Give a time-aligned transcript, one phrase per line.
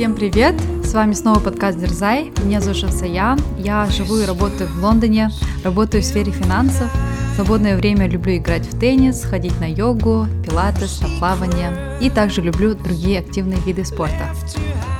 [0.00, 0.54] Всем привет!
[0.82, 2.32] С вами снова подкаст Дерзай.
[2.42, 3.36] Меня зовут Шавсая.
[3.58, 5.28] Я живу и работаю в Лондоне,
[5.62, 6.90] работаю в сфере финансов.
[7.32, 11.98] В свободное время люблю играть в теннис, ходить на йогу, пилатес, на плавание.
[12.00, 14.24] И также люблю другие активные виды спорта.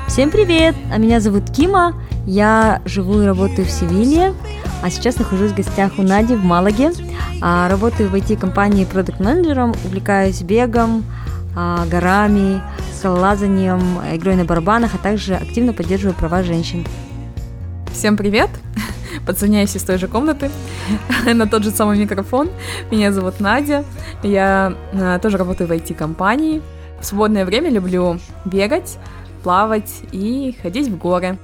[0.06, 0.76] Всем привет!
[0.92, 1.94] А меня зовут Кима.
[2.26, 4.34] Я живу и работаю в Севилье,
[4.82, 6.92] а сейчас нахожусь в гостях у Нади в Малаге.
[7.40, 11.04] А, работаю в IT-компании продукт-менеджером, увлекаюсь бегом,
[11.56, 12.60] а, горами,
[13.00, 13.80] скалолазанием,
[14.14, 16.86] игрой на барабанах, а также активно поддерживаю права женщин.
[17.92, 18.50] Всем привет!
[19.26, 20.50] Подсоединяюсь из той же комнаты
[21.24, 22.50] на тот же самый микрофон.
[22.90, 23.86] Меня зовут Надя.
[24.22, 26.60] Я а, тоже работаю в IT-компании.
[27.00, 28.98] В свободное время люблю бегать,
[29.42, 31.38] плавать и ходить в горы.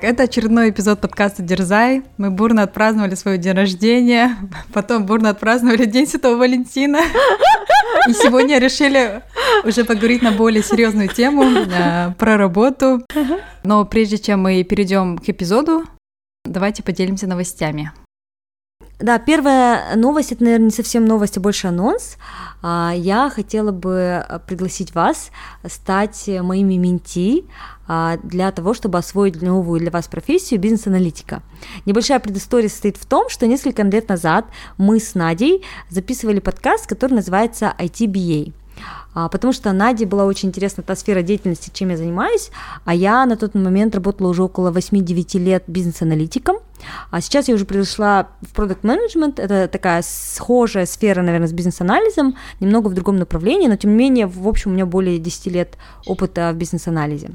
[0.00, 2.02] Это очередной эпизод подкаста «Дерзай».
[2.16, 4.38] Мы бурно отпраздновали свой день рождения,
[4.72, 7.00] потом бурно отпраздновали День Святого Валентина.
[8.08, 9.22] И сегодня решили
[9.64, 13.04] уже поговорить на более серьезную тему э, про работу.
[13.64, 15.84] Но прежде чем мы перейдем к эпизоду,
[16.44, 17.92] давайте поделимся новостями.
[19.00, 22.18] Да, первая новость, это, наверное, не совсем новость, а больше анонс.
[22.62, 25.30] А, я хотела бы пригласить вас
[25.66, 27.46] стать моими менти
[27.88, 31.42] а, для того, чтобы освоить новую для вас профессию бизнес-аналитика.
[31.86, 34.44] Небольшая предыстория состоит в том, что несколько лет назад
[34.76, 38.52] мы с Надей записывали подкаст, который называется ITBA.
[39.14, 42.50] А, потому что Наде была очень интересна та сфера деятельности, чем я занимаюсь,
[42.84, 46.58] а я на тот момент работала уже около 8-9 лет бизнес-аналитиком,
[47.10, 49.38] а сейчас я уже перешла в продукт менеджмент.
[49.38, 54.26] Это такая схожая сфера, наверное, с бизнес-анализом, немного в другом направлении, но тем не менее,
[54.26, 57.30] в общем, у меня более 10 лет опыта в бизнес-анализе.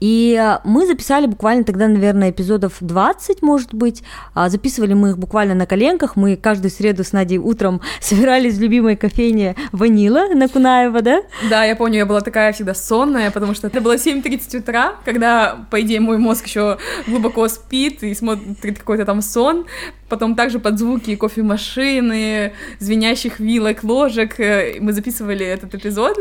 [0.00, 4.02] И э, мы записали буквально тогда, наверное, эпизодов 20, может быть.
[4.34, 6.16] А, записывали мы их буквально на коленках.
[6.16, 11.22] Мы каждую среду с Надей утром собирались в любимой кофейне «Ванила» на Кунаева, да?
[11.48, 15.66] Да, я помню, я была такая всегда сонная, потому что это было 7.30 утра, когда,
[15.70, 19.66] по идее, мой мозг еще глубоко спит и смотрит какой-то там сон.
[20.08, 26.16] Потом также под звуки кофемашины, звенящих вилок, ложек э, мы записывали этот эпизод.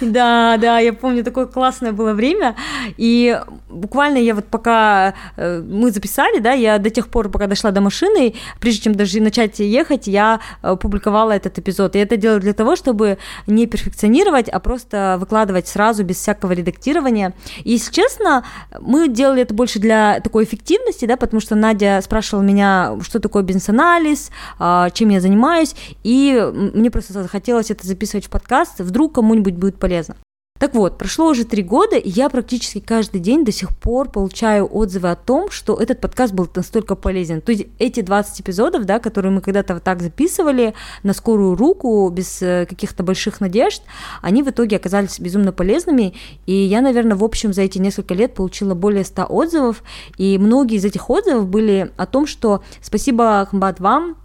[0.00, 2.56] Да, да, я помню, такое классное было время.
[2.96, 7.70] И буквально я вот пока э, мы записали, да, я до тех пор, пока дошла
[7.70, 11.96] до машины, прежде чем даже начать ехать, я э, публиковала этот эпизод.
[11.96, 17.34] И это делаю для того, чтобы не перфекционировать, а просто выкладывать сразу, без всякого редактирования.
[17.64, 18.44] И, если честно,
[18.80, 23.42] мы делали это больше для такой эффективности, да, потому что Надя спрашивала меня, что такое
[23.42, 29.54] бизнес-анализ, а, чем я занимаюсь, и мне просто захотелось это записывать в подкаст, вдруг кому-нибудь
[29.54, 30.16] будет полезно.
[30.60, 34.68] Так вот, прошло уже три года, и я практически каждый день до сих пор получаю
[34.70, 37.40] отзывы о том, что этот подкаст был настолько полезен.
[37.40, 42.06] То есть эти 20 эпизодов, да, которые мы когда-то вот так записывали на скорую руку,
[42.10, 43.82] без э, каких-то больших надежд,
[44.20, 46.12] они в итоге оказались безумно полезными,
[46.44, 49.82] и я, наверное, в общем за эти несколько лет получила более 100 отзывов,
[50.18, 54.16] и многие из этих отзывов были о том, что спасибо, Хамбат, вам,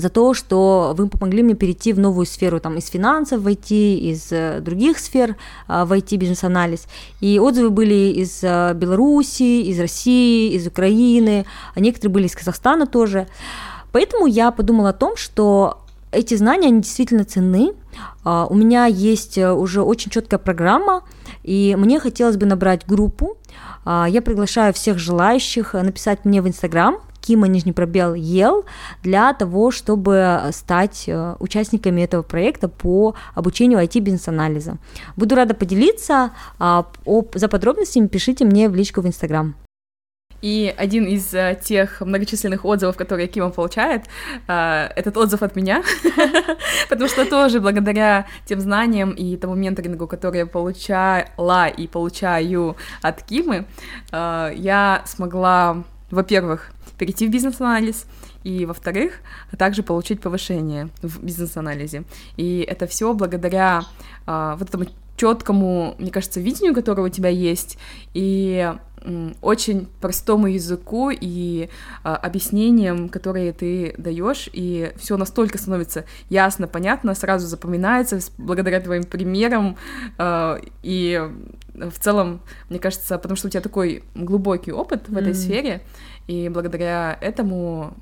[0.00, 4.32] за то, что вы помогли мне перейти в новую сферу, там, из финансов войти, из
[4.32, 5.36] э, других сфер
[5.68, 6.86] э, войти, бизнес-анализ.
[7.20, 12.86] И отзывы были из э, Беларуси, из России, из Украины, а некоторые были из Казахстана
[12.86, 13.26] тоже.
[13.92, 15.78] Поэтому я подумала о том, что
[16.12, 17.72] эти знания, они действительно ценны.
[18.24, 21.02] Uh, у меня есть уже очень четкая программа,
[21.42, 23.36] и мне хотелось бы набрать группу.
[23.84, 26.98] Uh, я приглашаю всех желающих написать мне в Инстаграм,
[27.28, 28.64] Кима, нижний пробел, ел
[29.02, 34.78] для того, чтобы стать э, участниками этого проекта по обучению IT-бизнес-анализа.
[35.16, 36.30] Буду рада поделиться.
[36.58, 36.86] А,
[37.34, 39.54] за подробностями пишите мне в личку в Инстаграм.
[40.40, 44.04] И один из uh, тех многочисленных отзывов, которые Кима получает,
[44.46, 45.82] uh, этот отзыв от меня,
[46.88, 53.22] потому что тоже благодаря тем знаниям и тому менторингу, который я получала и получаю от
[53.22, 53.66] Кимы,
[54.12, 58.06] uh, я смогла, во-первых, перейти в бизнес-анализ,
[58.44, 59.20] и, во-вторых,
[59.56, 62.04] также получить повышение в бизнес-анализе.
[62.36, 63.82] И это все благодаря
[64.26, 64.86] а, вот этому
[65.16, 67.78] четкому, мне кажется, видению, которое у тебя есть,
[68.14, 68.72] и
[69.42, 71.68] очень простому языку и
[72.02, 79.04] а, объяснениям, которые ты даешь, и все настолько становится ясно, понятно, сразу запоминается благодаря твоим
[79.04, 79.76] примерам,
[80.18, 81.30] а, и
[81.90, 85.34] в целом, мне кажется, потому что у тебя такой глубокий опыт в этой mm.
[85.34, 85.80] сфере,
[86.26, 87.94] и благодаря этому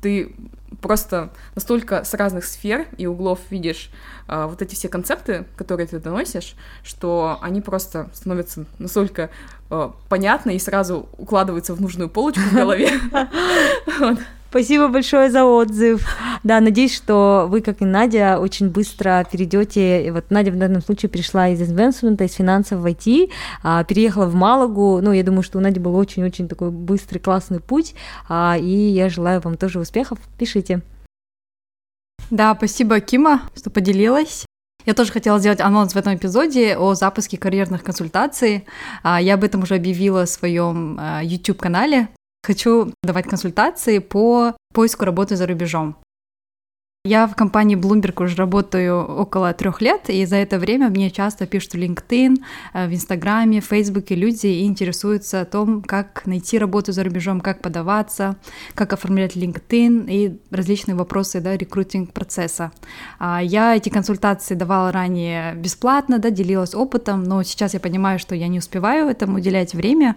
[0.00, 0.34] ты
[0.80, 3.90] просто настолько с разных сфер и углов видишь
[4.28, 9.30] э, вот эти все концепты, которые ты доносишь, что они просто становятся настолько
[9.70, 12.90] э, понятны и сразу укладываются в нужную полочку в голове.
[14.52, 16.06] Спасибо большое за отзыв.
[16.44, 20.12] Да, надеюсь, что вы, как и Надя, очень быстро перейдете.
[20.12, 23.30] Вот Надя в данном случае пришла из инвестмента, из финансов в IT,
[23.62, 25.00] а, переехала в Малагу.
[25.00, 27.94] Ну, я думаю, что у Нади был очень-очень такой быстрый, классный путь.
[28.28, 30.18] А, и я желаю вам тоже успехов.
[30.38, 30.82] Пишите.
[32.30, 34.44] Да, спасибо, Кима, что поделилась.
[34.84, 38.66] Я тоже хотела сделать анонс в этом эпизоде о запуске карьерных консультаций.
[39.02, 42.08] А, я об этом уже объявила в своем YouTube-канале.
[42.44, 45.96] Хочу давать консультации по поиску работы за рубежом.
[47.04, 51.46] Я в компании Bloomberg уже работаю около трех лет, и за это время мне часто
[51.46, 52.36] пишут в LinkedIn,
[52.74, 57.40] э, в Инстаграме, в Фейсбуке люди и интересуются о том, как найти работу за рубежом,
[57.40, 58.36] как подаваться,
[58.74, 62.70] как оформлять LinkedIn и различные вопросы да, рекрутинг процесса.
[63.18, 68.36] А я эти консультации давала ранее бесплатно, да, делилась опытом, но сейчас я понимаю, что
[68.36, 70.16] я не успеваю этому уделять время,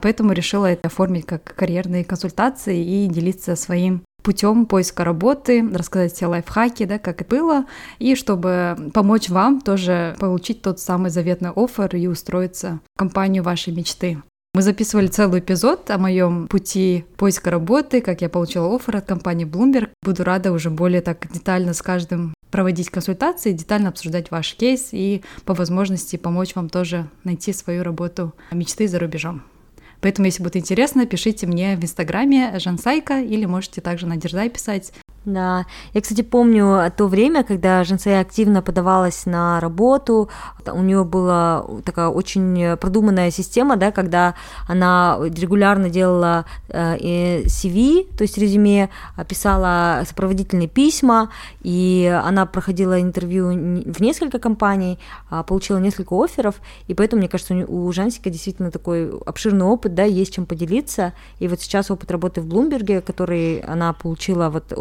[0.00, 6.26] Поэтому решила это оформить как карьерные консультации и делиться своим путем поиска работы, рассказать все
[6.26, 7.64] лайфхаки, да, как это было,
[7.98, 13.72] и чтобы помочь вам тоже получить тот самый заветный офер и устроиться в компанию вашей
[13.72, 14.22] мечты.
[14.54, 19.46] Мы записывали целый эпизод о моем пути поиска работы, как я получила офер от компании
[19.46, 19.90] Bloomberg.
[20.02, 25.22] Буду рада уже более так детально с каждым проводить консультации, детально обсуждать ваш кейс и
[25.44, 29.42] по возможности помочь вам тоже найти свою работу мечты за рубежом.
[30.00, 34.92] Поэтому, если будет интересно, пишите мне в Инстаграме Жансайка или можете также на Дерзай писать.
[35.28, 40.30] Да, я, кстати, помню то время, когда Жансея активно подавалась на работу,
[40.66, 44.34] у нее была такая очень продуманная система, да, когда
[44.66, 48.88] она регулярно делала э, CV, то есть резюме,
[49.28, 51.30] писала сопроводительные письма,
[51.62, 54.98] и она проходила интервью в несколько компаний,
[55.28, 56.54] а, получила несколько офферов,
[56.86, 61.48] и поэтому, мне кажется, у Жансика действительно такой обширный опыт, да, есть чем поделиться, и
[61.48, 64.72] вот сейчас опыт работы в Блумберге, который она получила вот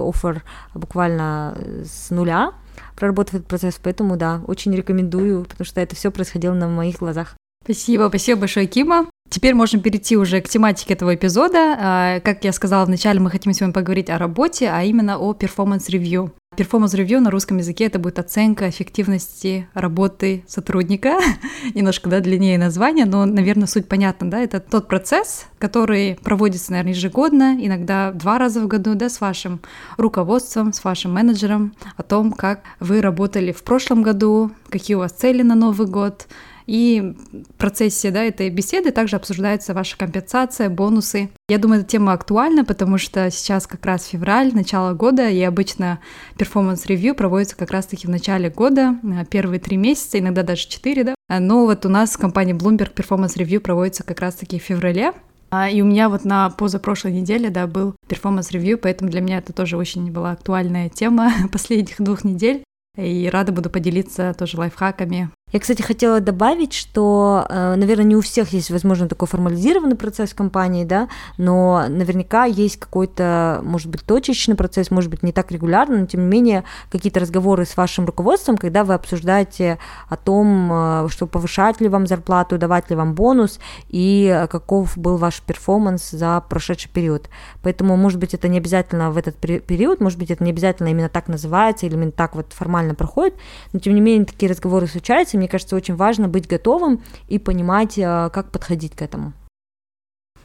[0.73, 2.53] буквально с нуля,
[2.95, 7.35] проработав этот процесс, поэтому да, очень рекомендую, потому что это все происходило на моих глазах.
[7.63, 9.07] Спасибо, спасибо большое, Кима.
[9.29, 11.75] Теперь можем перейти уже к тематике этого эпизода.
[11.77, 15.93] А, как я сказала вначале, мы хотим сегодня поговорить о работе, а именно о performance
[15.93, 16.31] review.
[16.57, 21.19] Performance review на русском языке это будет оценка эффективности работы сотрудника.
[21.75, 24.31] Немножко да, длиннее название, но, наверное, суть понятна.
[24.31, 24.39] Да?
[24.39, 29.59] Это тот процесс, который проводится, наверное, ежегодно, иногда два раза в году, да, с вашим
[29.97, 35.11] руководством, с вашим менеджером, о том, как вы работали в прошлом году, какие у вас
[35.11, 36.25] цели на Новый год,
[36.67, 41.29] и в процессе да, этой беседы также обсуждается ваша компенсация, бонусы.
[41.47, 45.99] Я думаю, эта тема актуальна, потому что сейчас как раз февраль, начало года, и обычно
[46.37, 51.05] performance review проводится как раз-таки в начале года, э, первые три месяца, иногда даже четыре,
[51.05, 51.15] да.
[51.29, 55.13] Но вот у нас в компании Bloomberg performance review проводится как раз-таки в феврале,
[55.49, 59.37] а, и у меня вот на позапрошлой неделе, да, был performance review, поэтому для меня
[59.37, 62.63] это тоже очень была актуальная тема последних двух недель.
[62.97, 68.21] И рада буду поделиться тоже лайфхаками я, кстати, хотела добавить, что, э, наверное, не у
[68.21, 71.07] всех есть, возможно, такой формализированный процесс в компании, да,
[71.37, 76.23] но наверняка есть какой-то, может быть, точечный процесс, может быть, не так регулярно, но, тем
[76.23, 79.77] не менее, какие-то разговоры с вашим руководством, когда вы обсуждаете
[80.09, 85.15] о том, э, что повышать ли вам зарплату, давать ли вам бонус, и каков был
[85.15, 87.29] ваш перформанс за прошедший период.
[87.63, 91.07] Поэтому, может быть, это не обязательно в этот период, может быть, это не обязательно именно
[91.07, 93.35] так называется или именно так вот формально проходит,
[93.71, 97.97] но, тем не менее, такие разговоры случаются, мне кажется, очень важно быть готовым и понимать,
[97.97, 99.33] э, как подходить к этому.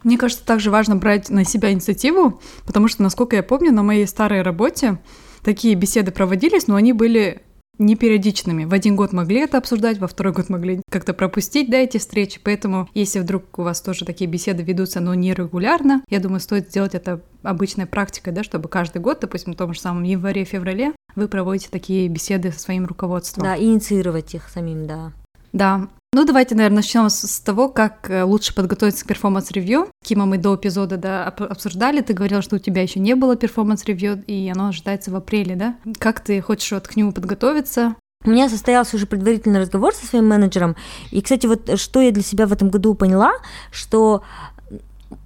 [0.04, 4.06] Мне кажется, также важно брать на себя инициативу, потому что, насколько я помню, на моей
[4.06, 4.98] старой работе
[5.42, 7.42] такие беседы проводились, но они были
[7.78, 8.64] не периодичными.
[8.64, 12.40] В один год могли это обсуждать, во второй год могли как-то пропустить, да, эти встречи.
[12.42, 16.68] Поэтому, если вдруг у вас тоже такие беседы ведутся, но не регулярно, я думаю, стоит
[16.68, 21.28] сделать это обычной практикой, да, чтобы каждый год, допустим, в том же самом январе-феврале вы
[21.28, 23.44] проводите такие беседы со своим руководством.
[23.44, 25.12] Да, инициировать их самим, да.
[25.52, 25.88] Да.
[26.14, 29.88] Ну, давайте, наверное, начнем с, того, как э, лучше подготовиться к performance review.
[30.04, 33.88] Кима мы до эпизода да, обсуждали, ты говорила, что у тебя еще не было performance
[33.88, 35.76] review, и оно ожидается в апреле, да?
[35.98, 37.96] Как ты хочешь вот к нему подготовиться?
[38.26, 40.76] У меня состоялся уже предварительный разговор со своим менеджером.
[41.12, 43.32] И, кстати, вот э, что я для себя в этом году поняла,
[43.70, 44.22] что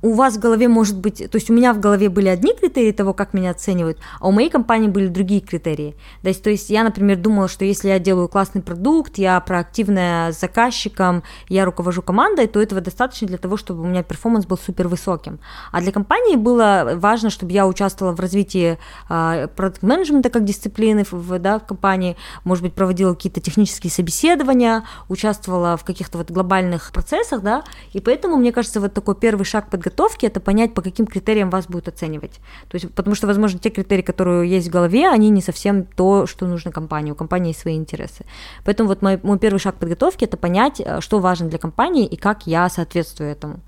[0.06, 2.92] у вас в голове может быть, то есть у меня в голове были одни критерии
[2.92, 5.96] того, как меня оценивают, а у моей компании были другие критерии.
[6.22, 10.30] То есть, то есть я, например, думала, что если я делаю классный продукт, я проактивная
[10.30, 14.56] с заказчиком, я руковожу командой, то этого достаточно для того, чтобы у меня перформанс был
[14.56, 15.40] супер высоким.
[15.72, 18.78] А для компании было важно, чтобы я участвовала в развитии
[19.10, 25.76] э, продукт-менеджмента как дисциплины в, да, в компании, может быть, проводила какие-то технические собеседования, участвовала
[25.76, 29.95] в каких-то вот глобальных процессах, да, и поэтому, мне кажется, вот такой первый шаг подготовки
[29.96, 32.40] подготовки это понять, по каким критериям вас будут оценивать.
[32.68, 36.26] То есть, потому что, возможно, те критерии, которые есть в голове, они не совсем то,
[36.26, 37.12] что нужно компании.
[37.12, 38.24] У компании есть свои интересы.
[38.64, 42.16] Поэтому вот мой, мой первый шаг подготовки это понять, э, что важно для компании и
[42.16, 43.60] как я соответствую этому.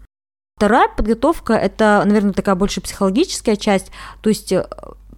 [0.57, 4.67] Вторая подготовка– это, наверное, такая больше психологическая часть, то есть э,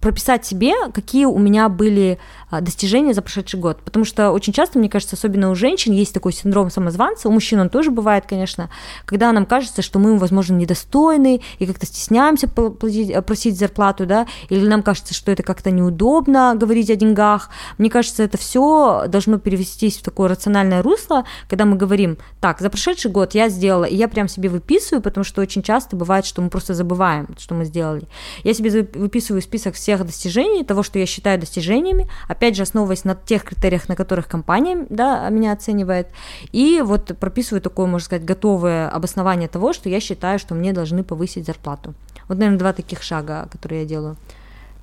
[0.01, 2.17] прописать себе, какие у меня были
[2.49, 3.81] а, достижения за прошедший год.
[3.83, 7.59] Потому что очень часто, мне кажется, особенно у женщин есть такой синдром самозванца, у мужчин
[7.59, 8.69] он тоже бывает, конечно,
[9.05, 14.67] когда нам кажется, что мы, возможно, недостойны и как-то стесняемся э, просить зарплату, да, или
[14.67, 17.49] нам кажется, что это как-то неудобно говорить о деньгах.
[17.77, 22.69] Мне кажется, это все должно перевестись в такое рациональное русло, когда мы говорим, так, за
[22.69, 26.41] прошедший год я сделала, и я прям себе выписываю, потому что очень часто бывает, что
[26.41, 28.07] мы просто забываем, что мы сделали.
[28.43, 33.03] Я себе выписываю список всех всех достижений, того, что я считаю достижениями, опять же, основываясь
[33.03, 36.07] на тех критериях, на которых компания да, меня оценивает,
[36.53, 41.03] и вот прописываю такое, можно сказать, готовое обоснование того, что я считаю, что мне должны
[41.03, 41.93] повысить зарплату.
[42.29, 44.15] Вот, наверное, два таких шага, которые я делаю.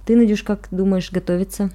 [0.05, 1.71] Ты, Надюш, как думаешь готовиться?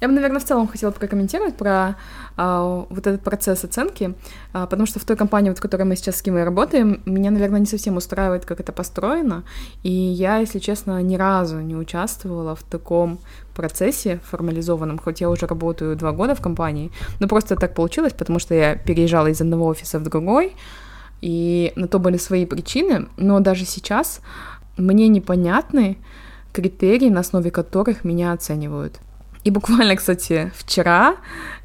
[0.00, 1.96] Я бы, наверное, в целом хотела прокомментировать про
[2.36, 4.14] а, вот этот процесс оценки,
[4.52, 7.30] а, потому что в той компании, вот, в которой мы сейчас с Кимой работаем, меня,
[7.30, 9.44] наверное, не совсем устраивает, как это построено,
[9.82, 13.18] и я, если честно, ни разу не участвовала в таком
[13.54, 18.38] процессе формализованном, хоть я уже работаю два года в компании, но просто так получилось, потому
[18.38, 20.56] что я переезжала из одного офиса в другой,
[21.20, 24.20] и на то были свои причины, но даже сейчас
[24.76, 25.96] мне непонятны
[26.52, 29.00] критерии, на основе которых меня оценивают.
[29.44, 31.16] И буквально, кстати, вчера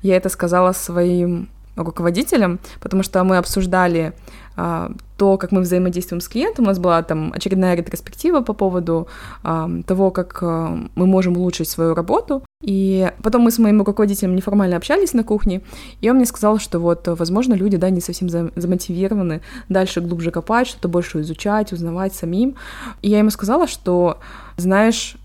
[0.02, 4.14] я это сказала своим руководителям, потому что мы обсуждали
[4.58, 6.66] а, то, как мы взаимодействуем с клиентом.
[6.66, 9.08] У нас была там очередная ретроспектива по поводу
[9.44, 12.44] а, того, как а, мы можем улучшить свою работу.
[12.62, 15.62] И потом мы с моим руководителем неформально общались на кухне,
[16.02, 20.68] и он мне сказал, что вот, возможно, люди, да, не совсем замотивированы дальше глубже копать,
[20.68, 22.56] что-то больше изучать, узнавать самим.
[23.02, 24.20] И я ему сказала, что,
[24.58, 25.16] знаешь,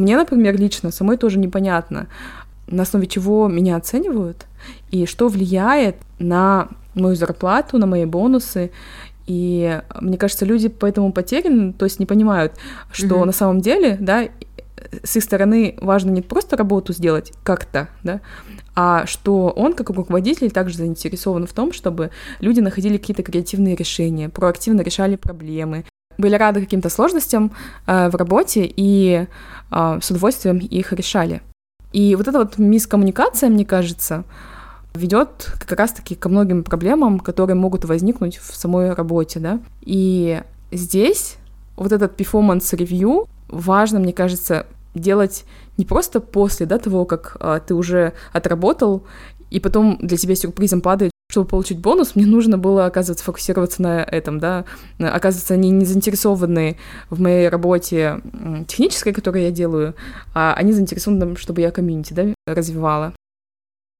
[0.00, 2.08] мне, например, лично самой тоже непонятно,
[2.66, 4.46] на основе чего меня оценивают
[4.90, 8.70] и что влияет на мою зарплату, на мои бонусы.
[9.26, 12.54] И мне кажется, люди поэтому потеряны, то есть не понимают,
[12.90, 13.24] что mm-hmm.
[13.24, 14.28] на самом деле, да,
[15.04, 18.20] с их стороны важно не просто работу сделать как-то, да,
[18.74, 24.28] а что он, как руководитель, также заинтересован в том, чтобы люди находили какие-то креативные решения,
[24.28, 25.84] проактивно решали проблемы,
[26.20, 27.52] были рады каким-то сложностям
[27.86, 29.26] э, в работе и
[29.70, 31.42] э, с удовольствием их решали.
[31.92, 34.24] И вот эта вот мискоммуникация, мне кажется,
[34.94, 39.60] ведет как раз-таки ко многим проблемам, которые могут возникнуть в самой работе, да.
[39.80, 41.36] И здесь
[41.76, 45.44] вот этот performance review важно, мне кажется, делать
[45.76, 49.04] не просто после да, того, как а, ты уже отработал,
[49.50, 54.02] и потом для тебя сюрпризом падает, чтобы получить бонус, мне нужно было, оказывается, фокусироваться на
[54.02, 54.64] этом, да,
[54.98, 56.76] оказывается, они не заинтересованы
[57.08, 58.20] в моей работе
[58.66, 59.94] технической, которую я делаю,
[60.34, 63.14] а они заинтересованы, чтобы я community, да, развивала.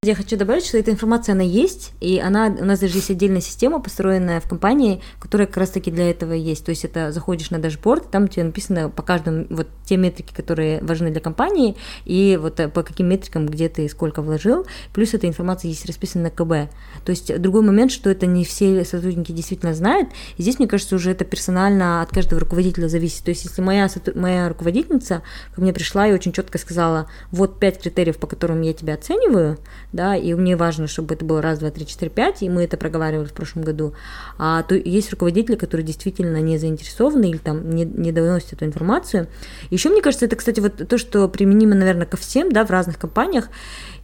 [0.02, 3.42] Я хочу добавить, что эта информация, она есть, и она, у нас даже есть отдельная
[3.42, 6.64] система, построенная в компании, которая как раз-таки для этого есть.
[6.64, 10.82] То есть это заходишь на dashboard, там тебе написано по каждому вот те метрики, которые
[10.82, 11.76] важны для компании,
[12.06, 14.64] и вот э, по каким метрикам, где ты сколько вложил,
[14.94, 16.72] плюс эта информация есть расписана на КБ.
[17.04, 20.94] То есть другой момент, что это не все сотрудники действительно знают, и здесь, мне кажется,
[20.94, 23.22] уже это персонально от каждого руководителя зависит.
[23.24, 25.20] То есть если моя, моя руководительница
[25.54, 29.58] ко мне пришла и очень четко сказала, вот пять критериев, по которым я тебя оцениваю,
[29.92, 32.76] да, и мне важно, чтобы это было раз, два, три, четыре, пять, и мы это
[32.76, 33.94] проговаривали в прошлом году,
[34.38, 39.28] а то есть руководители, которые действительно не заинтересованы или там не, не доносят эту информацию.
[39.70, 42.98] Еще мне кажется, это, кстати, вот то, что применимо, наверное, ко всем, да, в разных
[42.98, 43.48] компаниях,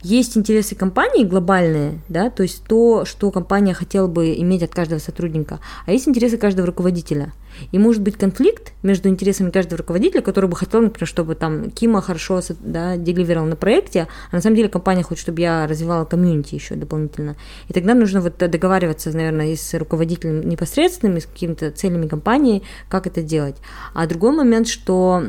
[0.01, 4.99] есть интересы компании глобальные, да, то есть то, что компания хотела бы иметь от каждого
[4.99, 7.33] сотрудника, а есть интересы каждого руководителя.
[7.71, 12.01] И может быть конфликт между интересами каждого руководителя, который бы хотел, например, чтобы там Кима
[12.01, 16.55] хорошо да, деливерил на проекте, а на самом деле компания хочет, чтобы я развивала комьюнити
[16.55, 17.35] еще дополнительно.
[17.67, 22.63] И тогда нужно вот договариваться, наверное, и с руководителем непосредственным, и с какими-то целями компании,
[22.89, 23.55] как это делать.
[23.93, 25.23] А другой момент, что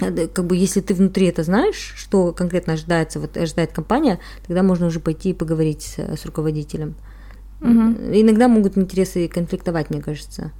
[0.00, 4.86] как бы если ты внутри это знаешь, что конкретно ожидается, вот ожидает компания, тогда можно
[4.86, 6.94] уже пойти и поговорить с, с руководителем.
[7.60, 8.12] Угу.
[8.12, 10.52] Иногда могут интересы конфликтовать, мне кажется.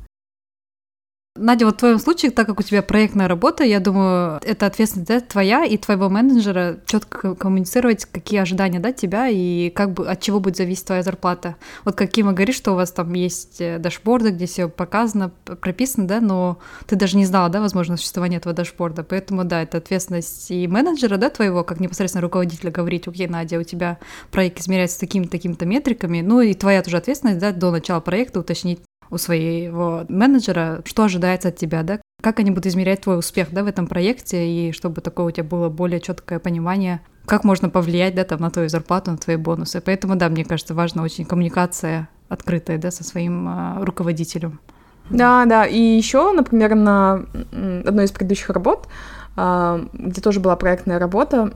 [1.36, 5.08] Надя, вот в твоем случае, так как у тебя проектная работа, я думаю, это ответственность
[5.08, 10.20] да, твоя и твоего менеджера четко коммуницировать, какие ожидания да, тебя и как бы от
[10.20, 11.54] чего будет зависеть твоя зарплата.
[11.84, 16.08] Вот как Кима говорит, что у вас там есть э, дашборды, где все показано, прописано,
[16.08, 19.04] да, но ты даже не знала, да, возможно, существование этого дашборда.
[19.04, 23.62] Поэтому, да, это ответственность и менеджера, да, твоего, как непосредственно руководителя говорить, окей, Надя, у
[23.62, 23.98] тебя
[24.32, 29.18] проект измеряется такими-такими-то метриками, ну и твоя тоже ответственность, да, до начала проекта уточнить, у
[29.18, 33.66] своего менеджера, что ожидается от тебя, да, как они будут измерять твой успех, да, в
[33.66, 38.24] этом проекте, и чтобы такое у тебя было более четкое понимание, как можно повлиять, да,
[38.24, 39.80] там, на твою зарплату, на твои бонусы.
[39.80, 44.60] Поэтому, да, мне кажется, важна очень коммуникация открытая, да, со своим э, руководителем.
[45.10, 48.86] Да, да, и еще, например, на одной из предыдущих работ,
[49.36, 51.52] э, где тоже была проектная работа,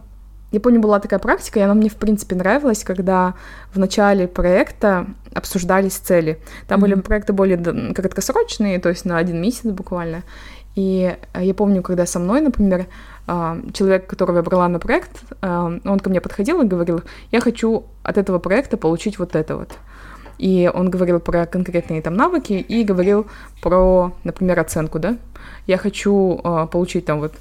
[0.55, 3.35] я помню, была такая практика, и она мне, в принципе, нравилась, когда
[3.73, 6.39] в начале проекта обсуждались цели.
[6.69, 6.83] Там mm-hmm.
[6.83, 7.59] были проекты более
[7.93, 10.23] краткосрочные, то есть на один месяц буквально.
[10.77, 12.87] И я помню, когда со мной, например,
[13.27, 17.41] а, человек, которого я брала на проект, а, он ко мне подходил и говорил, я
[17.41, 19.73] хочу от этого проекта получить вот это вот.
[20.39, 23.27] И он говорил про конкретные там навыки и говорил
[23.61, 25.17] про, например, оценку, да.
[25.67, 27.35] Я хочу uh, получить там вот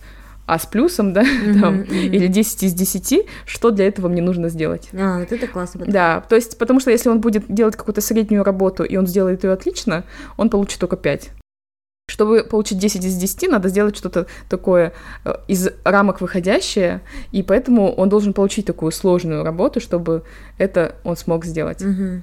[0.45, 2.05] а с плюсом, да, mm-hmm, там, mm-hmm.
[2.07, 4.89] или 10 из 10, что для этого мне нужно сделать.
[4.93, 5.85] А, вот это классно.
[5.87, 9.43] Да, то есть, потому что если он будет делать какую-то среднюю работу, и он сделает
[9.43, 10.03] ее отлично,
[10.37, 11.31] он получит только 5.
[12.09, 14.91] Чтобы получить 10 из 10, надо сделать что-то такое
[15.23, 16.99] э, из рамок выходящее,
[17.31, 20.23] и поэтому он должен получить такую сложную работу, чтобы
[20.57, 21.81] это он смог сделать.
[21.81, 22.21] Mm-hmm.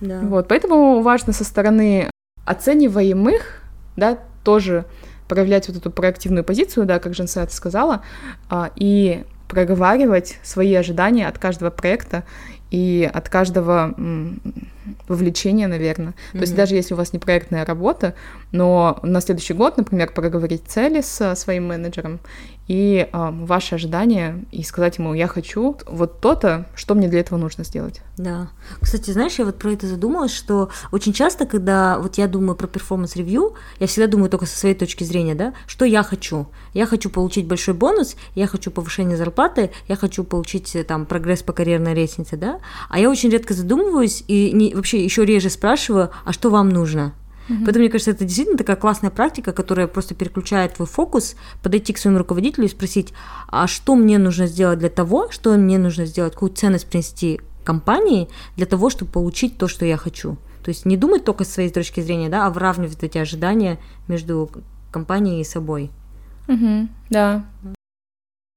[0.00, 0.20] Да.
[0.22, 2.10] Вот, поэтому важно со стороны
[2.44, 3.62] оцениваемых,
[3.96, 4.86] да, тоже
[5.30, 8.02] проявлять вот эту проактивную позицию, да, как Женса это сказала,
[8.48, 12.24] а, и проговаривать свои ожидания от каждого проекта
[12.70, 13.94] и от каждого
[15.08, 16.08] вовлечения, наверное.
[16.08, 16.32] Mm-hmm.
[16.32, 18.14] То есть даже если у вас не проектная работа,
[18.52, 22.20] но на следующий год, например, проговорить цели с своим менеджером
[22.70, 27.36] и э, ваши ожидания и сказать ему, я хочу вот то-то, что мне для этого
[27.36, 28.00] нужно сделать.
[28.16, 28.50] Да.
[28.80, 32.68] Кстати, знаешь, я вот про это задумалась, что очень часто, когда вот я думаю про
[32.68, 36.46] performance review, я всегда думаю только со своей точки зрения, да, что я хочу.
[36.72, 41.42] Я хочу получить большой бонус, я хочу повышение зарплаты, я хочу получить э, там прогресс
[41.42, 46.10] по карьерной лестнице, да, а я очень редко задумываюсь и не, вообще еще реже спрашиваю,
[46.24, 47.14] а что вам нужно?
[47.50, 47.64] Угу.
[47.64, 51.98] Поэтому, мне кажется, это действительно такая классная практика, которая просто переключает твой фокус, подойти к
[51.98, 53.12] своему руководителю и спросить,
[53.48, 58.28] а что мне нужно сделать для того, что мне нужно сделать, какую ценность принести компании
[58.56, 60.36] для того, чтобы получить то, что я хочу.
[60.62, 64.50] То есть не думать только с своей точки зрения, да, а выравнивать эти ожидания между
[64.92, 65.90] компанией и собой.
[66.46, 67.44] Угу, да.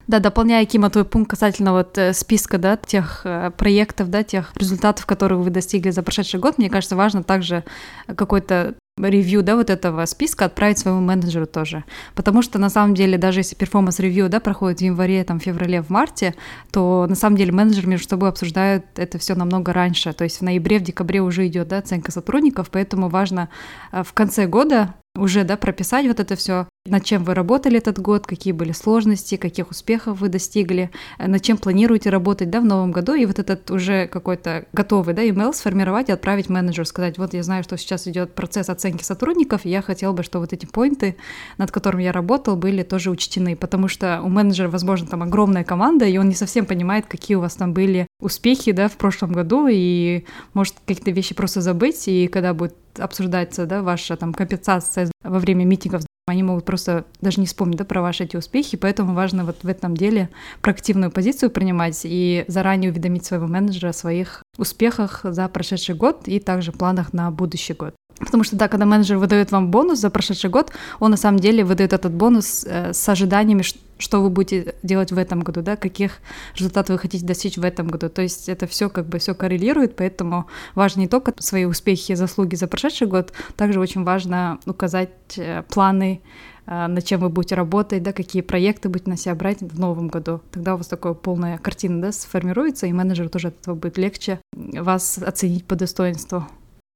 [0.05, 4.51] Да, дополняя, Кима, твой пункт касательно вот э, списка, да, тех э, проектов, да, тех
[4.55, 7.63] результатов, которые вы достигли за прошедший год, мне кажется, важно также
[8.07, 11.83] какой-то review, да, вот этого списка отправить своему менеджеру тоже.
[12.15, 15.81] Потому что, на самом деле, даже если performance review, да, проходит в январе, там, феврале,
[15.81, 16.35] в марте,
[16.71, 20.13] то, на самом деле, менеджеры между собой обсуждают это все намного раньше.
[20.13, 23.49] То есть в ноябре, в декабре уже идет, да, оценка сотрудников, поэтому важно
[23.91, 27.99] э, в конце года уже, да, прописать вот это все, над чем вы работали этот
[27.99, 32.65] год, какие были сложности, каких успехов вы достигли, э, над чем планируете работать, да, в
[32.65, 37.19] новом году, и вот этот уже какой-то готовый, да, email сформировать и отправить менеджеру, сказать,
[37.19, 40.53] вот я знаю, что сейчас идет процесс оценки сотрудников, и я хотел бы, чтобы вот
[40.53, 41.15] эти поинты,
[41.59, 46.05] над которыми я работал, были тоже учтены, потому что у менеджера, возможно, там огромная команда,
[46.05, 49.67] и он не совсем понимает, какие у вас там были успехи, да, в прошлом году,
[49.69, 55.39] и может какие-то вещи просто забыть, и когда будет обсуждается, да, ваша там компенсация во
[55.39, 59.43] время митингов, они могут просто даже не вспомнить да, про ваши эти успехи, поэтому важно
[59.43, 60.29] вот в этом деле
[60.61, 66.39] проактивную позицию принимать и заранее уведомить своего менеджера о своих успехах за прошедший год и
[66.39, 67.93] также планах на будущий год.
[68.19, 71.65] Потому что, да, когда менеджер выдает вам бонус за прошедший год, он на самом деле
[71.65, 73.63] выдает этот бонус э, с ожиданиями,
[74.03, 76.19] что вы будете делать в этом году, да, каких
[76.55, 78.09] результатов вы хотите достичь в этом году.
[78.09, 82.15] То есть это все как бы все коррелирует, поэтому важно не только свои успехи и
[82.15, 86.21] заслуги за прошедший год, также очень важно указать э, планы,
[86.65, 90.09] э, над чем вы будете работать, да, какие проекты будете на себя брать в новом
[90.09, 90.41] году.
[90.51, 94.39] Тогда у вас такая полная картина да, сформируется, и менеджеру тоже от этого будет легче
[94.51, 96.45] вас оценить по достоинству.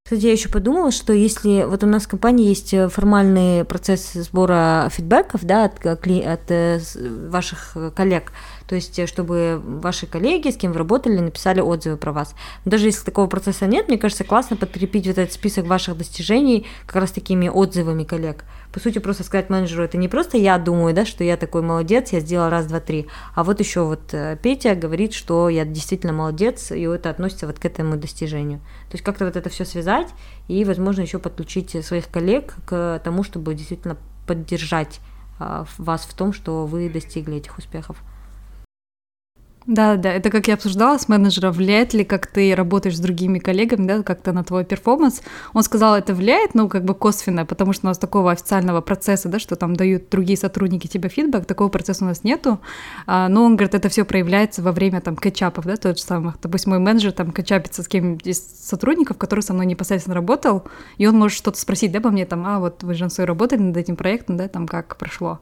[0.07, 4.13] Кстати, я еще подумала, что если вот у нас в компании есть э, формальный процесс
[4.13, 5.99] сбора фидбэков да, от, от
[6.49, 6.79] э,
[7.29, 8.31] ваших коллег,
[8.67, 12.35] то есть э, чтобы ваши коллеги, с кем вы работали, написали отзывы про вас.
[12.65, 16.97] Даже если такого процесса нет, мне кажется, классно подкрепить вот этот список ваших достижений как
[16.97, 18.43] раз такими отзывами коллег.
[18.73, 22.11] По сути, просто сказать менеджеру, это не просто я думаю, да, что я такой молодец,
[22.11, 26.13] я сделал раз, два, три, а вот еще вот э, Петя говорит, что я действительно
[26.13, 28.59] молодец, и это относится вот к этому достижению.
[28.89, 30.09] То есть как-то вот это все связать
[30.47, 34.99] и, возможно, еще подключить своих коллег к тому, чтобы действительно поддержать
[35.39, 37.97] а, вас в том, что вы достигли этих успехов.
[39.67, 43.37] Да, да, это как я обсуждала с менеджером, влияет ли, как ты работаешь с другими
[43.37, 45.21] коллегами, да, как-то на твой перформанс.
[45.53, 49.27] Он сказал, это влияет, ну, как бы косвенно, потому что у нас такого официального процесса,
[49.27, 52.59] да, что там дают другие сотрудники тебе фидбэк, такого процесса у нас нету.
[53.07, 56.33] А, но он говорит, это все проявляется во время там кетчапов, да, тот же самый.
[56.41, 60.63] Допустим, мой менеджер там кетчапится с кем-нибудь из сотрудников, который со мной непосредственно работал,
[60.97, 63.75] и он может что-то спросить, да, по мне там, а, вот вы же работали над
[63.75, 65.39] этим проектом, да, там как прошло.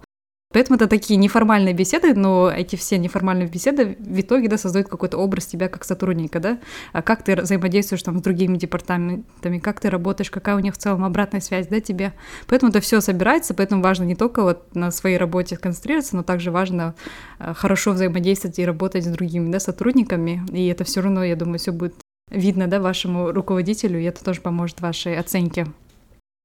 [0.56, 5.18] Поэтому это такие неформальные беседы, но эти все неформальные беседы в итоге да, создают какой-то
[5.18, 6.60] образ тебя как сотрудника, да,
[6.94, 10.78] а как ты взаимодействуешь там с другими департаментами, как ты работаешь, какая у них в
[10.78, 12.13] целом обратная связь, да, тебе.
[12.48, 16.52] Поэтому это все собирается, поэтому важно не только вот на своей работе концентрироваться, но также
[16.52, 16.96] важно
[17.39, 21.60] э, хорошо взаимодействовать и работать с другими, да, сотрудниками, и это все равно, я думаю,
[21.60, 21.96] все будет
[22.32, 25.68] видно, да, вашему руководителю, и это тоже поможет вашей оценке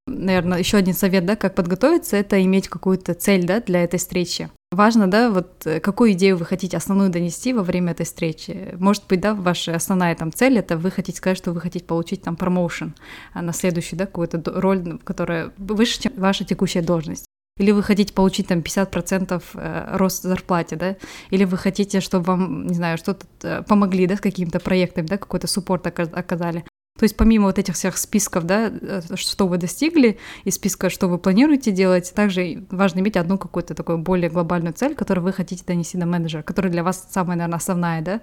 [0.07, 4.51] наверное, еще один совет, да, как подготовиться, это иметь какую-то цель, да, для этой встречи.
[4.73, 8.75] Важно, да, вот э, какую идею вы хотите основную донести во время этой встречи.
[8.79, 12.23] Может быть, да, ваша основная там цель это вы хотите сказать, что вы хотите получить
[12.23, 12.95] там промоушен
[13.33, 17.27] а на следующую, да, какую-то роль, которая выше, чем ваша текущая должность.
[17.59, 20.97] Или вы хотите получить там 50% э, рост зарплате, да?
[21.31, 25.19] Или вы хотите, чтобы вам, не знаю, что-то э, помогли, да, с какими-то проектами, да,
[25.19, 26.65] какой-то суппорт оказали.
[27.01, 31.09] То есть помимо вот этих всех списков, да, э, что вы достигли, и списка, что
[31.09, 35.65] вы планируете делать, также важно иметь одну какую-то такую более глобальную цель, которую вы хотите
[35.67, 38.21] донести до менеджера, которая для вас самая, наверное, основная, да.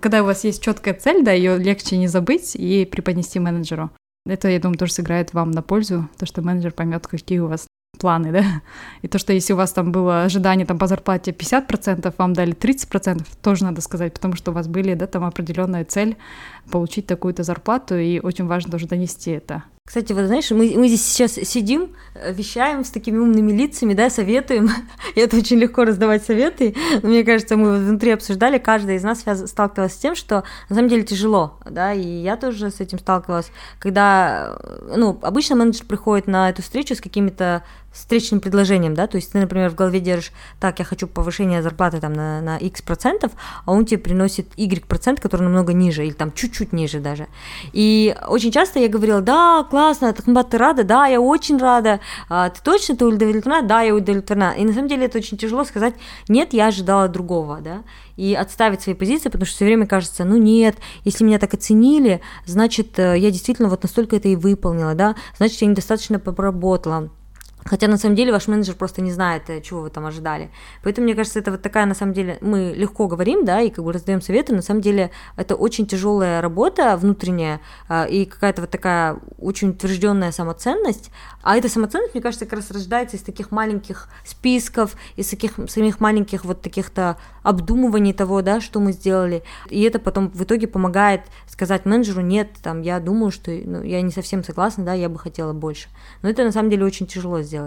[0.00, 3.90] Когда у вас есть четкая цель, да, ее легче не забыть и преподнести менеджеру.
[4.24, 7.66] Это, я думаю, тоже сыграет вам на пользу, то, что менеджер поймет, какие у вас
[8.00, 8.44] планы, да,
[9.02, 12.54] и то, что если у вас там было ожидание там по зарплате 50%, вам дали
[12.54, 16.16] 30%, тоже надо сказать, потому что у вас были, да, там определенная цель
[16.70, 19.62] получить такую-то зарплату, и очень важно тоже донести это.
[19.86, 24.08] Кстати, вот знаешь, мы, мы здесь сейчас сидим, э, вещаем с такими умными лицами, да,
[24.08, 24.70] советуем,
[25.16, 29.24] и это очень легко раздавать советы, но мне кажется, мы внутри обсуждали, каждая из нас
[29.48, 33.50] сталкивалась с тем, что на самом деле тяжело, да, и я тоже с этим сталкивалась,
[33.80, 39.16] когда, э, ну, обычно менеджер приходит на эту встречу с какими-то встречным предложением, да, то
[39.16, 42.82] есть ты, например, в голове держишь, так, я хочу повышение зарплаты там на, на x
[42.82, 43.32] процентов,
[43.64, 47.26] а он тебе приносит y процент, который намного ниже, или там чуть-чуть ниже даже.
[47.72, 50.84] И очень часто я говорила, да, классно, Тахмбат, ты рада?
[50.84, 52.00] Да, я очень рада.
[52.28, 53.66] А, ты точно, ты удовлетворена?
[53.66, 54.54] Да, я удовлетворена.
[54.58, 55.94] И на самом деле это очень тяжело сказать,
[56.28, 57.84] нет, я ожидала другого, да,
[58.16, 62.20] и отставить свои позиции, потому что все время кажется, ну нет, если меня так оценили,
[62.44, 67.10] значит, э, я действительно вот настолько это и выполнила, да, значит, я недостаточно поработала
[67.70, 70.50] Хотя на самом деле ваш менеджер просто не знает, э, чего вы там ожидали.
[70.82, 73.84] Поэтому, мне кажется, это вот такая, на самом деле, мы легко говорим, да, и как
[73.84, 78.70] бы раздаем советы, на самом деле это очень тяжелая работа внутренняя а, и какая-то вот
[78.70, 81.12] такая очень утвержденная самоценность.
[81.44, 86.00] А эта самоценность, мне кажется, как раз рождается из таких маленьких списков, из таких самих
[86.00, 89.44] маленьких вот таких-то обдумываний того, да, что мы сделали.
[89.68, 94.02] И это потом в итоге помогает сказать менеджеру, нет, там, я думаю, что ну, я
[94.02, 95.88] не совсем согласна, да, я бы хотела больше.
[96.22, 97.59] Но это на самом деле очень тяжело сделать.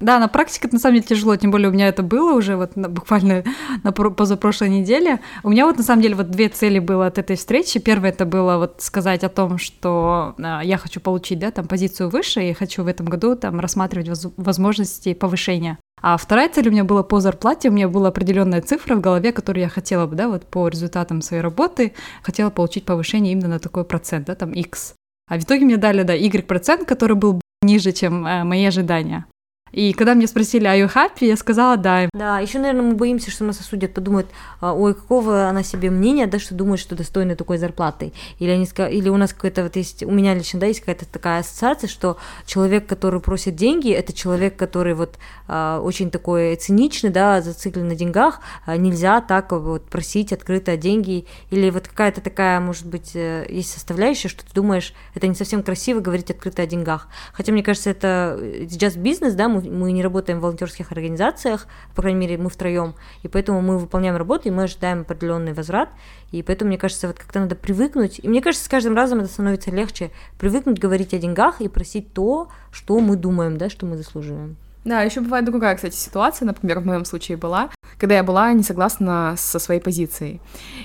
[0.00, 2.56] Да, на практике это на самом деле тяжело, тем более у меня это было уже
[2.56, 3.44] вот на, буквально
[3.84, 5.20] на позапрошлой неделе.
[5.42, 7.78] У меня вот на самом деле вот две цели было от этой встречи.
[7.78, 12.08] Первое это было вот сказать о том, что э, я хочу получить, да, там позицию
[12.08, 15.78] выше и хочу в этом году там рассматривать воз возможности повышения.
[16.00, 19.32] А вторая цель у меня была по зарплате, у меня была определенная цифра в голове,
[19.32, 23.58] которую я хотела бы, да, вот по результатам своей работы, хотела получить повышение именно на
[23.58, 24.94] такой процент, да, там X.
[25.28, 29.26] А в итоге мне дали, да, Y процент, который был ниже, чем э, мои ожидания.
[29.72, 32.08] И когда мне спросили, are you happy, я сказала да.
[32.12, 34.28] Да, еще, наверное, мы боимся, что нас осудят, подумают,
[34.60, 38.12] «А, ой, какого она себе мнения, да, что думает, что достойна такой зарплаты.
[38.38, 41.40] Или, они, или у нас какая-то вот есть, у меня лично, да, есть какая-то такая
[41.40, 47.40] ассоциация, что человек, который просит деньги, это человек, который вот а, очень такой циничный, да,
[47.40, 51.26] зациклен на деньгах, а, нельзя так вот просить открыто деньги.
[51.50, 55.62] Или вот какая-то такая, может быть, э, есть составляющая, что ты думаешь, это не совсем
[55.62, 57.08] красиво говорить открыто о деньгах.
[57.32, 62.02] Хотя, мне кажется, это just бизнес, да, мы мы, не работаем в волонтерских организациях, по
[62.02, 65.90] крайней мере, мы втроем, и поэтому мы выполняем работу, и мы ожидаем определенный возврат,
[66.32, 69.28] и поэтому, мне кажется, вот как-то надо привыкнуть, и мне кажется, с каждым разом это
[69.28, 73.96] становится легче, привыкнуть говорить о деньгах и просить то, что мы думаем, да, что мы
[73.96, 74.56] заслуживаем.
[74.84, 78.62] Да, еще бывает другая, кстати, ситуация, например, в моем случае была, когда я была не
[78.62, 80.40] согласна со своей позицией.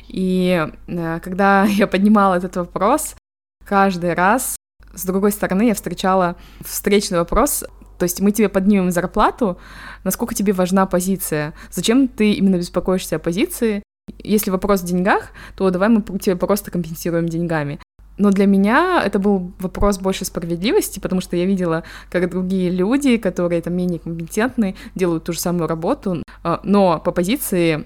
[0.08, 3.16] И э, когда я поднимала этот вопрос,
[3.66, 4.58] каждый раз
[4.94, 7.64] с другой стороны я встречала встречный вопрос,
[7.98, 9.58] то есть мы тебе поднимем зарплату,
[10.04, 13.84] насколько тебе важна позиция, зачем ты именно беспокоишься о позиции.
[14.20, 17.80] Если вопрос в деньгах, то давай мы тебе просто компенсируем деньгами.
[18.18, 23.18] Но для меня это был вопрос больше справедливости, потому что я видела, как другие люди,
[23.18, 27.86] которые там менее компетентны, делают ту же самую работу, а, но по позиции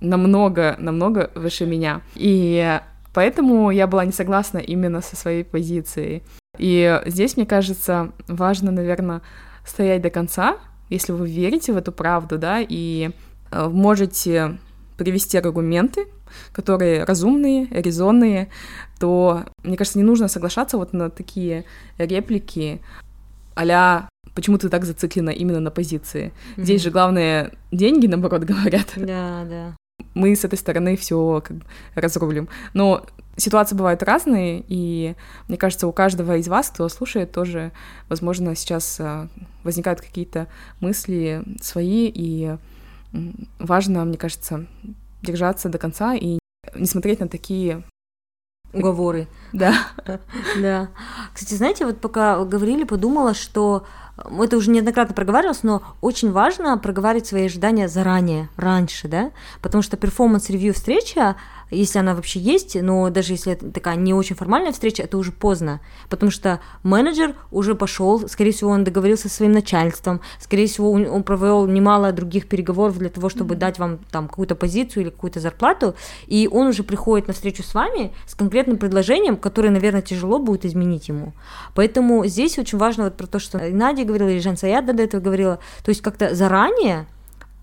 [0.00, 2.00] намного, намного выше меня.
[2.14, 2.80] И
[3.12, 6.22] поэтому я была не согласна именно со своей позицией.
[6.58, 9.22] И здесь, мне кажется, важно, наверное,
[9.64, 10.56] стоять до конца,
[10.90, 13.10] если вы верите в эту правду, да, и
[13.50, 14.58] э, можете
[14.96, 16.06] привести аргументы,
[16.52, 18.48] которые разумные, резонные,
[18.98, 21.64] то, мне кажется, не нужно соглашаться вот на такие
[21.98, 22.80] реплики
[23.60, 26.32] а почему ты так зациклена именно на позиции.
[26.56, 26.62] Mm-hmm.
[26.62, 28.92] Здесь же главное деньги, наоборот, говорят.
[28.96, 29.76] Да, да.
[30.14, 32.48] Мы с этой стороны все как бы разрулим.
[32.74, 33.04] Но
[33.36, 35.14] ситуации бывают разные, и
[35.48, 37.72] мне кажется, у каждого из вас, кто слушает, тоже,
[38.08, 39.28] возможно, сейчас а,
[39.64, 40.48] возникают какие-то
[40.80, 42.56] мысли свои, и
[43.58, 44.66] важно, мне кажется,
[45.22, 46.38] держаться до конца и
[46.74, 47.84] не смотреть на такие
[48.72, 49.28] уговоры.
[49.52, 49.74] Да.
[50.60, 50.88] Да.
[51.32, 53.86] Кстати, знаете, вот пока говорили, подумала, что
[54.40, 59.30] это уже неоднократно проговаривалось, но очень важно проговаривать свои ожидания заранее, раньше, да,
[59.62, 61.36] потому что performance review встреча,
[61.70, 65.32] если она вообще есть, но даже если это такая не очень формальная встреча, это уже
[65.32, 70.90] поздно, потому что менеджер уже пошел, скорее всего, он договорился со своим начальством, скорее всего,
[70.90, 73.58] он провел немало других переговоров для того, чтобы mm-hmm.
[73.58, 75.94] дать вам там какую-то позицию или какую-то зарплату,
[76.26, 80.64] и он уже приходит на встречу с вами с конкретным предложением, которое, наверное, тяжело будет
[80.64, 81.34] изменить ему.
[81.74, 85.20] Поэтому здесь очень важно вот про то, что Надя говорила, и Жан Саят до этого
[85.20, 87.06] говорила, то есть как-то заранее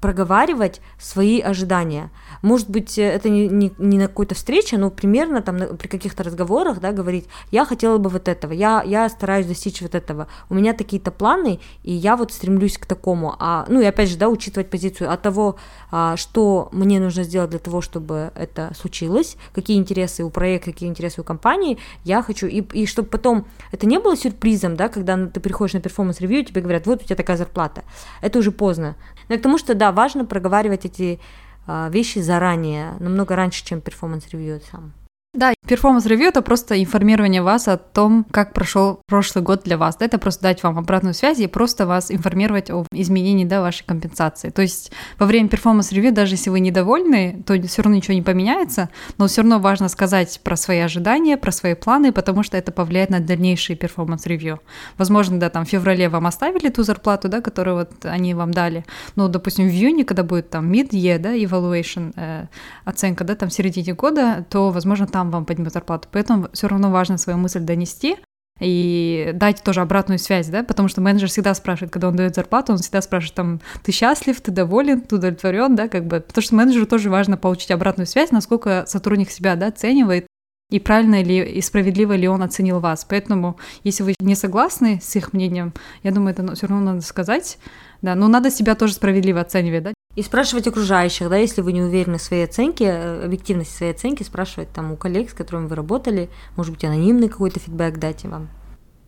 [0.05, 2.11] проговаривать свои ожидания.
[2.43, 6.21] Может быть, это не, не, не на какой-то встрече, но примерно там на, при каких-то
[6.21, 10.53] разговорах, да, говорить, я хотела бы вот этого, я, я стараюсь достичь вот этого, у
[10.53, 13.35] меня такие-то планы, и я вот стремлюсь к такому.
[13.39, 15.55] А, ну и опять же, да, учитывать позицию от того,
[15.89, 20.87] а, что мне нужно сделать для того, чтобы это случилось, какие интересы у проекта, какие
[20.87, 25.25] интересы у компании, я хочу, и, и чтобы потом это не было сюрпризом, да, когда
[25.25, 27.83] ты приходишь на performance review, тебе говорят, вот у тебя такая зарплата.
[28.21, 28.95] Это уже поздно.
[29.29, 31.19] Но к тому, что, да, важно проговаривать эти
[31.65, 34.93] а, вещи заранее, намного раньше, чем performance review сам.
[35.35, 39.97] Да, performance review — это просто информирование вас о том, как прошел прошлый год для вас.
[39.97, 43.83] Да, это просто дать вам обратную связь и просто вас информировать о изменении да, вашей
[43.85, 44.49] компенсации.
[44.49, 48.21] То есть во время performance review, даже если вы недовольны, то все равно ничего не
[48.21, 52.71] поменяется, но все равно важно сказать про свои ожидания, про свои планы, потому что это
[52.71, 54.61] повлияет на дальнейшие performance review.
[54.97, 58.85] Возможно, да, там в феврале вам оставили ту зарплату, да, которую вот они вам дали,
[59.17, 62.45] но, допустим, в июне, когда будет там mid-year, да, evaluation, э,
[62.85, 66.07] оценка, да, там в середине года, то, возможно, там сам вам поднимет зарплату.
[66.11, 68.17] Поэтому все равно важно свою мысль донести
[68.61, 72.71] и дать тоже обратную связь, да, потому что менеджер всегда спрашивает, когда он дает зарплату,
[72.71, 76.55] он всегда спрашивает, там, ты счастлив, ты доволен, ты удовлетворен, да, как бы, потому что
[76.55, 80.27] менеджеру тоже важно получить обратную связь, насколько сотрудник себя, да, оценивает,
[80.71, 83.05] и правильно ли и справедливо ли он оценил вас.
[83.05, 87.57] Поэтому, если вы не согласны с их мнением, я думаю, это все равно надо сказать,
[88.01, 91.81] да, но надо себя тоже справедливо оценивать, да, и спрашивать окружающих, да, если вы не
[91.81, 95.75] уверены в своей оценке, э, объективности своей оценки, спрашивать там у коллег, с которыми вы
[95.75, 98.49] работали, может быть, анонимный какой-то фидбэк дать вам.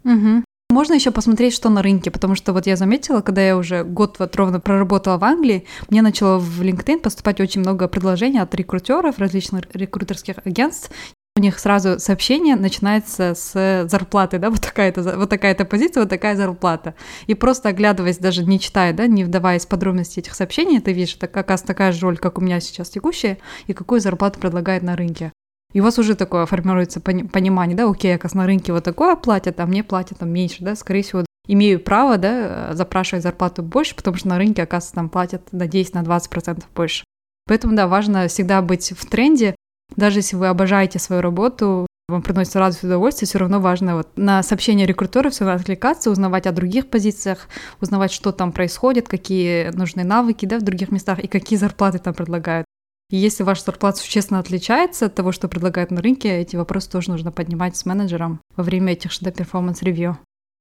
[0.04, 0.44] Угу.
[0.70, 4.20] Можно еще посмотреть, что на рынке, потому что вот я заметила, когда я уже год
[4.20, 9.18] вот ровно проработала в Англии, мне начало в LinkedIn поступать очень много предложений от рекрутеров,
[9.18, 10.92] различных рекрутерских агентств,
[11.38, 16.36] у них сразу сообщение начинается с зарплаты, да, вот такая-то вот такая-то позиция, вот такая
[16.36, 16.96] зарплата.
[17.28, 21.16] И просто оглядываясь, даже не читая, да, не вдаваясь в подробности этих сообщений, ты видишь,
[21.16, 24.84] это как раз такая же роль, как у меня сейчас текущая, и какую зарплату предлагает
[24.84, 25.32] на рынке.
[25.74, 29.60] И у вас уже такое формируется понимание, да, окей, оказывается, на рынке вот такое платят,
[29.60, 34.18] а мне платят там меньше, да, скорее всего, имею право, да, запрашивать зарплату больше, потому
[34.18, 37.04] что на рынке, оказывается, там платят на 10-20% больше.
[37.48, 39.56] Поэтому, да, важно всегда быть в тренде,
[39.96, 44.10] даже если вы обожаете свою работу, вам приносит радость и удовольствие, все равно важно вот
[44.16, 47.50] на сообщения рекрутеров все равно откликаться, узнавать о других позициях,
[47.82, 52.14] узнавать, что там происходит, какие нужны навыки да, в других местах и какие зарплаты там
[52.14, 52.66] предлагают.
[53.10, 57.12] И если ваша зарплата существенно отличается от того, что предлагают на рынке, эти вопросы тоже
[57.12, 60.18] нужно поднимать с менеджером во время этих да, performance review.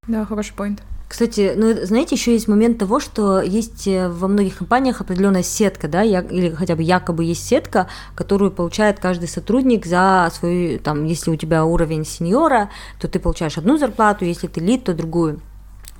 [0.06, 0.80] Да, хороший point.
[1.08, 5.86] Кстати, ну, знаете, еще есть момент того, что есть э, во многих компаниях определенная сетка,
[5.86, 11.30] да, или хотя бы якобы есть сетка, которую получает каждый сотрудник за свою, там, если
[11.30, 15.40] у тебя уровень сеньора, то ты получаешь одну зарплату, если ты лид, то другую.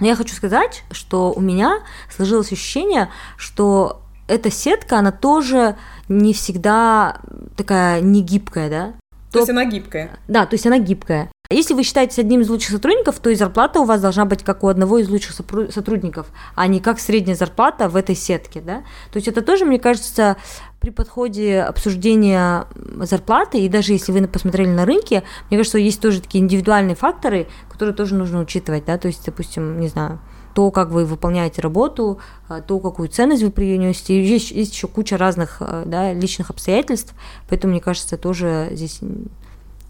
[0.00, 1.82] Но я хочу сказать, что у меня
[2.14, 5.76] сложилось ощущение, что эта сетка, она тоже
[6.08, 7.20] не всегда
[7.56, 8.86] такая негибкая, да?
[9.30, 10.10] То, то есть она гибкая.
[10.28, 11.30] Да, то есть она гибкая.
[11.50, 14.64] Если вы считаетесь одним из лучших сотрудников, то и зарплата у вас должна быть как
[14.64, 15.32] у одного из лучших
[15.70, 18.60] сотрудников, а не как средняя зарплата в этой сетке.
[18.60, 18.78] Да?
[19.12, 20.36] То есть это тоже, мне кажется,
[20.80, 22.66] при подходе обсуждения
[23.00, 27.46] зарплаты, и даже если вы посмотрели на рынке, мне кажется, есть тоже такие индивидуальные факторы,
[27.70, 28.84] которые тоже нужно учитывать.
[28.84, 28.98] Да?
[28.98, 30.20] То есть, допустим, не знаю,
[30.56, 34.24] то, как вы выполняете работу, а, то, какую ценность вы принесете.
[34.24, 37.14] Есть, есть еще куча разных а, да, личных обстоятельств,
[37.48, 39.00] поэтому, мне кажется, тоже здесь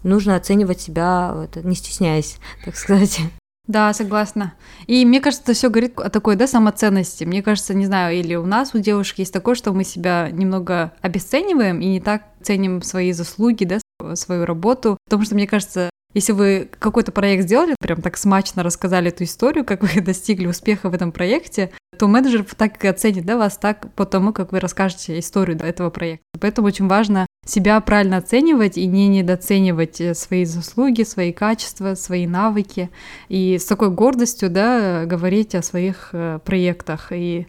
[0.07, 3.19] нужно оценивать себя, не стесняясь, так сказать.
[3.67, 4.53] Да, согласна.
[4.87, 7.25] И мне кажется, это все говорит о такой, да, самоценности.
[7.25, 10.93] Мне кажется, не знаю, или у нас, у девушек есть такое, что мы себя немного
[11.01, 13.79] обесцениваем и не так ценим свои заслуги, да,
[14.15, 14.97] свою работу.
[15.05, 19.65] Потому что, мне кажется, если вы какой-то проект сделали, прям так смачно рассказали эту историю,
[19.65, 23.93] как вы достигли успеха в этом проекте, то менеджер так и оценит да, вас так
[23.95, 26.23] по тому, как вы расскажете историю этого проекта.
[26.39, 32.27] Поэтому очень важно себя правильно оценивать и не недооценивать э, свои заслуги, свои качества, свои
[32.27, 32.89] навыки.
[33.29, 37.11] И с такой гордостью да, говорить о своих э, проектах.
[37.11, 37.47] И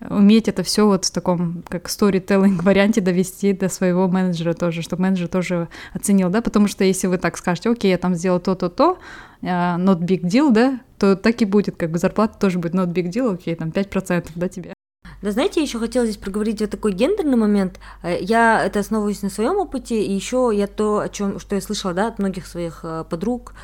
[0.00, 5.02] уметь это все вот в таком как storytelling варианте довести до своего менеджера тоже, чтобы
[5.02, 8.98] менеджер тоже оценил, да, потому что если вы так скажете, окей, я там сделал то-то-то,
[9.42, 12.92] э, not big deal, да, то так и будет, как бы зарплата тоже будет not
[12.92, 14.73] big deal, окей, там 5%, да, тебе.
[15.24, 17.80] Да, знаете, я еще хотела здесь проговорить вот такой гендерный момент.
[18.02, 21.62] Э, я это основываюсь на своем опыте, и еще я то, о чем, что я
[21.62, 23.54] слышала, да, от многих своих э, подруг,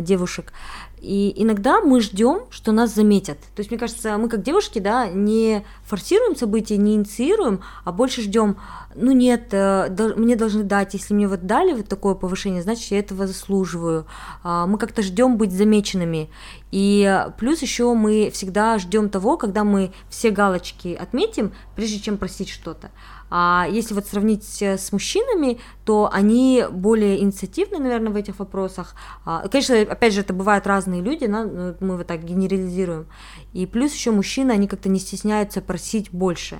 [0.00, 0.52] девушек.
[1.00, 3.38] И иногда мы ждем, что нас заметят.
[3.54, 8.22] То есть, мне кажется, мы как девушки, да, не форсируем события, не инициируем, а больше
[8.22, 8.56] ждем,
[8.94, 12.98] ну нет, э, мне должны дать, если мне вот дали вот такое повышение, значит, я
[12.98, 14.06] этого заслуживаю.
[14.42, 16.30] А, мы как-то ждем быть замеченными.
[16.70, 22.48] И плюс еще мы всегда ждем того, когда мы все галочки отметим, прежде чем просить
[22.48, 22.90] что-то.
[23.30, 28.94] А если вот сравнить с мужчинами, то они более инициативны, наверное, в этих вопросах.
[29.24, 33.06] А, конечно, опять же, это бывают разные люди, но мы вот так генерализируем.
[33.52, 36.58] И плюс еще мужчины, они как-то не стесняются просить больше.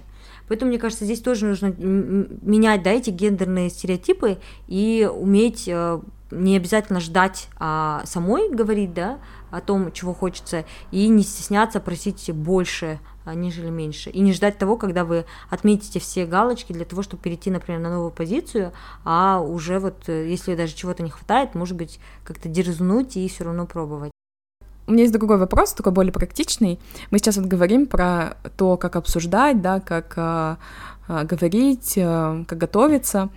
[0.49, 6.01] Поэтому, мне кажется, здесь тоже нужно менять да, эти гендерные стереотипы и уметь э,
[6.31, 9.19] не обязательно ждать а самой говорить да,
[9.51, 12.99] о том, чего хочется, и не стесняться просить больше
[13.29, 14.09] а, нежели меньше.
[14.09, 17.91] И не ждать того, когда вы отметите все галочки для того, чтобы перейти, например, на
[17.91, 18.73] новую позицию,
[19.05, 23.45] а уже вот, э, если даже чего-то не хватает, может быть, как-то дерзнуть и все
[23.45, 24.11] равно пробовать.
[24.87, 26.81] У меня есть другой вопрос, такой более практичный.
[27.11, 30.57] Мы сейчас вот говорим про то, как обсуждать, да, как а,
[31.07, 33.29] а, говорить, а, как готовиться.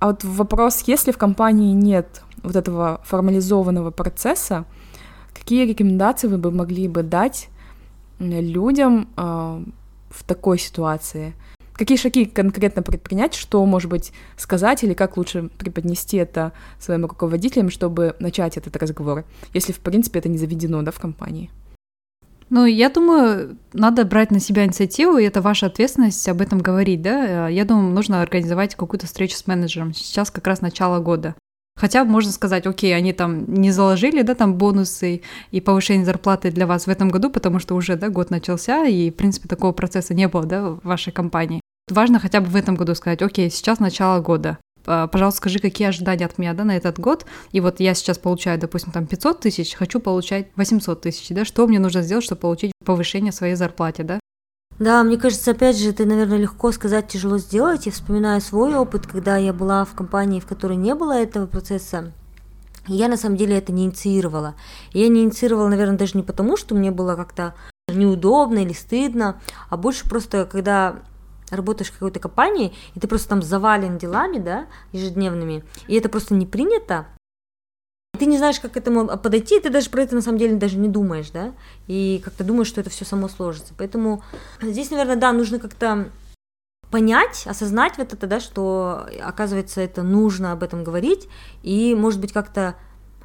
[0.00, 4.66] А вот вопрос, если в компании нет вот этого формализованного процесса,
[5.32, 7.48] какие рекомендации вы бы могли бы дать
[8.18, 9.64] людям э,
[10.10, 11.34] в такой ситуации?
[11.72, 17.70] Какие шаги конкретно предпринять, что, может быть, сказать или как лучше преподнести это своим руководителям,
[17.70, 21.50] чтобы начать этот разговор, если, в принципе, это не заведено да, в компании?
[22.50, 27.02] Ну, я думаю, надо брать на себя инициативу, и это ваша ответственность об этом говорить,
[27.02, 27.46] да.
[27.48, 29.94] Я думаю, нужно организовать какую-то встречу с менеджером.
[29.94, 31.34] Сейчас как раз начало года.
[31.78, 36.66] Хотя можно сказать, окей, они там не заложили, да, там бонусы и повышение зарплаты для
[36.66, 40.12] вас в этом году, потому что уже, да, год начался, и, в принципе, такого процесса
[40.12, 41.60] не было, да, в вашей компании.
[41.88, 46.26] Важно хотя бы в этом году сказать, окей, сейчас начало года, пожалуйста, скажи, какие ожидания
[46.26, 49.74] от меня, да, на этот год, и вот я сейчас получаю, допустим, там 500 тысяч,
[49.74, 54.18] хочу получать 800 тысяч, да, что мне нужно сделать, чтобы получить повышение своей зарплате, да,
[54.78, 57.86] да, мне кажется, опять же, это, наверное, легко сказать, тяжело сделать.
[57.86, 62.12] Я вспоминаю свой опыт, когда я была в компании, в которой не было этого процесса.
[62.86, 64.54] Я на самом деле это не инициировала.
[64.92, 67.54] Я не инициировала, наверное, даже не потому, что мне было как-то
[67.88, 70.96] неудобно или стыдно, а больше просто, когда
[71.50, 76.34] работаешь в какой-то компании, и ты просто там завален делами, да, ежедневными, и это просто
[76.34, 77.06] не принято,
[78.18, 80.76] ты не знаешь, как к этому подойти, ты даже про это на самом деле даже
[80.76, 81.52] не думаешь, да,
[81.86, 83.72] и как-то думаешь, что это все само сложится.
[83.76, 84.22] Поэтому
[84.60, 86.10] здесь, наверное, да, нужно как-то
[86.90, 91.28] понять, осознать вот это, да, что, оказывается, это нужно об этом говорить,
[91.62, 92.76] и, может быть, как-то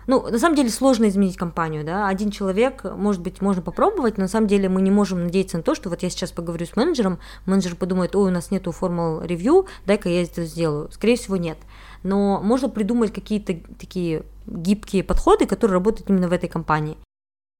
[0.05, 4.23] ну, на самом деле сложно изменить компанию, да, один человек, может быть, можно попробовать, но
[4.23, 6.75] на самом деле мы не можем надеяться на то, что вот я сейчас поговорю с
[6.75, 10.91] менеджером, менеджер подумает, ой, у нас нету формул ревью, дай-ка я это сделаю.
[10.91, 11.57] Скорее всего, нет.
[12.03, 16.97] Но можно придумать какие-то такие гибкие подходы, которые работают именно в этой компании.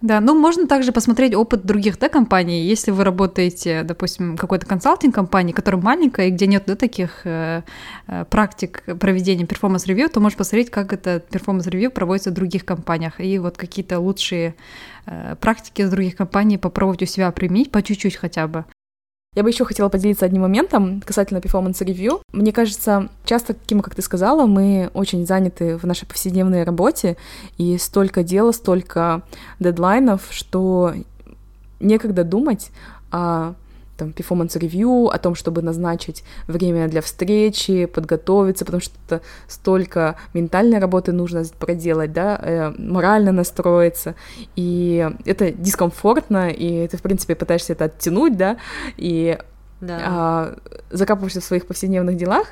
[0.04, 2.66] Да, ну можно также посмотреть опыт других да, компаний.
[2.66, 7.62] Если вы работаете, допустим, какой-то консалтинг-компании, которая маленькая, и где нет да, таких э,
[8.08, 12.66] э, практик проведения performance review, то можно посмотреть, как это performance review проводится в других
[12.66, 13.22] компаниях.
[13.22, 14.56] И вот какие-то лучшие
[15.06, 18.66] э, практики из других компаний попробовать у себя применить по чуть-чуть хотя бы.
[19.36, 22.22] Я бы еще хотела поделиться одним моментом касательно performance review.
[22.32, 27.18] Мне кажется, часто, Кима, как ты сказала, мы очень заняты в нашей повседневной работе,
[27.58, 29.24] и столько дела, столько
[29.60, 30.94] дедлайнов, что
[31.80, 32.70] некогда думать
[33.12, 33.54] о
[34.04, 40.80] там performance review, о том, чтобы назначить время для встречи, подготовиться, потому что столько ментальной
[40.80, 44.16] работы нужно проделать, да, э, морально настроиться,
[44.56, 48.58] и это дискомфортно, и ты, в принципе, пытаешься это оттянуть, да,
[48.98, 49.38] и
[49.82, 50.00] да.
[50.06, 50.56] А,
[50.92, 52.48] закапываешься в своих повседневных делах,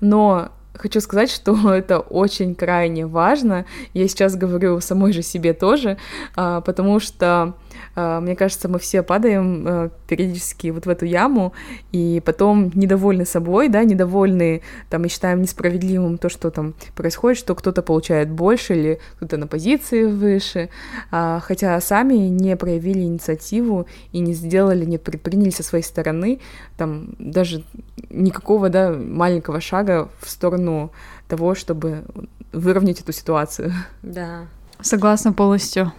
[0.00, 3.66] но хочу сказать, что это очень крайне важно.
[3.94, 5.96] Я сейчас говорю самой же себе тоже,
[6.34, 7.54] а, потому что
[7.94, 11.52] мне кажется, мы все падаем а, периодически вот в эту яму,
[11.92, 17.54] и потом недовольны собой, да, недовольны, там, и считаем несправедливым то, что там происходит, что
[17.54, 20.68] кто-то получает больше или кто-то на позиции выше,
[21.10, 26.40] хотя сами не проявили инициативу и не сделали, не предприняли со своей стороны
[26.76, 27.64] там даже
[28.10, 30.92] никакого, да, маленького шага в сторону
[31.28, 32.04] того, чтобы
[32.52, 33.72] выровнять эту ситуацию.
[34.02, 34.46] Да.
[34.80, 35.92] Согласна полностью.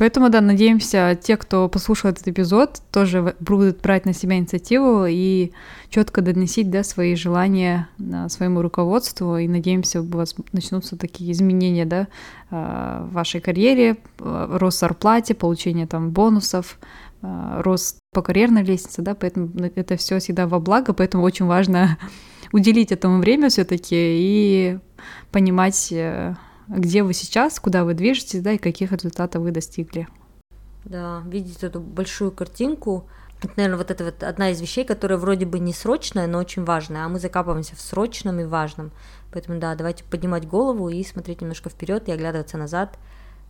[0.00, 5.52] Поэтому, да, надеемся, те, кто послушал этот эпизод, тоже будут брать на себя инициативу и
[5.90, 7.86] четко доносить, да, свои желания
[8.28, 12.08] своему руководству, и надеемся, у вас начнутся такие изменения, да,
[12.50, 16.78] а, в вашей карьере, а, рост зарплате, получение там бонусов,
[17.20, 21.98] а, рост по карьерной лестнице, да, поэтому это все всегда во благо, поэтому очень важно
[22.52, 24.78] уделить этому время все-таки и
[25.30, 26.36] понимать, э,
[26.78, 30.08] где вы сейчас, куда вы движетесь, да, и каких результатов вы достигли.
[30.84, 33.06] Да, видеть эту большую картинку,
[33.42, 36.64] это, наверное, вот это вот одна из вещей, которая вроде бы не срочная, но очень
[36.64, 38.90] важная, а мы закапываемся в срочном и важном.
[39.32, 42.98] Поэтому, да, давайте поднимать голову и смотреть немножко вперед и оглядываться назад,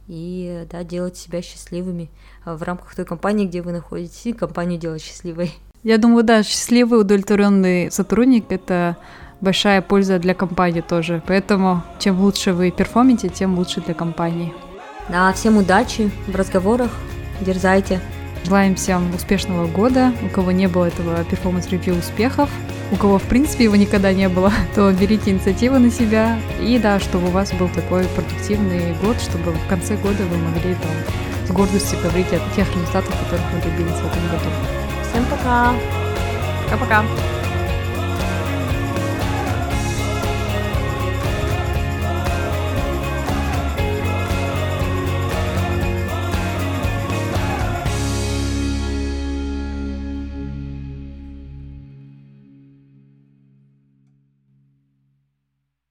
[0.06, 2.10] и да, делать себя счастливыми
[2.44, 5.52] а, в рамках той компании, где вы находитесь, и компанию делать счастливой.
[5.82, 8.96] Я думаю, да, счастливый, удовлетворенный сотрудник– это
[9.40, 11.22] большая польза для компании тоже.
[11.26, 14.52] Поэтому чем лучше вы perform ите, тем лучше для компании.
[15.08, 16.90] Да, всем удачи в разговорах,
[17.40, 18.00] дерзайте.
[18.44, 20.12] Желаем всем успешного года.
[20.24, 22.48] У кого не было этого performance review успехов,
[22.90, 26.38] у кого в принципе его никогда не было, то берите инициативу на себя.
[26.60, 30.74] И да, чтобы у вас был такой продуктивный год, чтобы в конце года вы могли
[30.74, 30.90] там
[31.46, 34.50] с гордостью говорить о тех результатах, которых вы добились в этом году.
[35.10, 35.72] Всем пока!
[36.64, 37.39] Пока-пока!